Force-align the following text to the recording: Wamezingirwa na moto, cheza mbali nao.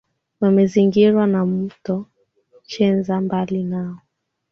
Wamezingirwa 0.41 1.23
na 1.27 1.45
moto, 1.45 1.95
cheza 2.69 3.15
mbali 3.25 3.63
nao. 3.71 3.97